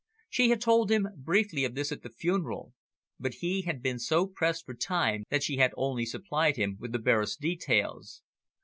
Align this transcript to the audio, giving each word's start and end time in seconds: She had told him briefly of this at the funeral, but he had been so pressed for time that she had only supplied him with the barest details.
She 0.31 0.49
had 0.49 0.59
told 0.61 0.89
him 0.89 1.09
briefly 1.15 1.63
of 1.63 1.75
this 1.75 1.91
at 1.91 2.01
the 2.01 2.09
funeral, 2.09 2.73
but 3.19 3.35
he 3.35 3.61
had 3.61 3.83
been 3.83 3.99
so 3.99 4.25
pressed 4.25 4.65
for 4.65 4.73
time 4.73 5.25
that 5.29 5.43
she 5.43 5.57
had 5.57 5.75
only 5.77 6.07
supplied 6.07 6.55
him 6.55 6.77
with 6.79 6.91
the 6.91 6.97
barest 6.97 7.39
details. 7.39 8.23